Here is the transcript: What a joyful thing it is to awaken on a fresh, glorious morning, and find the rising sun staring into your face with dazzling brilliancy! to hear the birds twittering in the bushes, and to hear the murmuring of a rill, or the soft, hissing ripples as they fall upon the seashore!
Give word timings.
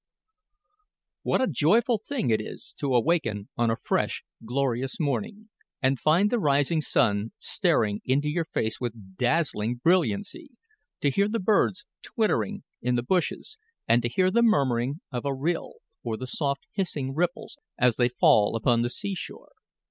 What 1.21 1.43
a 1.43 1.47
joyful 1.51 1.99
thing 1.99 2.31
it 2.31 2.41
is 2.41 2.73
to 2.79 2.95
awaken 2.95 3.49
on 3.55 3.69
a 3.69 3.75
fresh, 3.75 4.23
glorious 4.43 4.99
morning, 4.99 5.49
and 5.79 5.99
find 5.99 6.31
the 6.31 6.39
rising 6.39 6.81
sun 6.81 7.33
staring 7.37 8.01
into 8.03 8.27
your 8.27 8.45
face 8.45 8.81
with 8.81 9.15
dazzling 9.17 9.75
brilliancy! 9.75 10.49
to 11.01 11.11
hear 11.11 11.27
the 11.29 11.37
birds 11.39 11.85
twittering 12.01 12.63
in 12.81 12.95
the 12.95 13.03
bushes, 13.03 13.59
and 13.87 14.01
to 14.01 14.09
hear 14.09 14.31
the 14.31 14.41
murmuring 14.41 15.01
of 15.11 15.23
a 15.23 15.35
rill, 15.35 15.75
or 16.03 16.17
the 16.17 16.25
soft, 16.25 16.65
hissing 16.71 17.13
ripples 17.13 17.59
as 17.77 17.97
they 17.97 18.09
fall 18.09 18.55
upon 18.55 18.81
the 18.81 18.89
seashore! 18.89 19.51